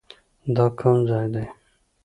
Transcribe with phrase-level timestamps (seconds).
[0.55, 1.45] دا کوم ځاى دى.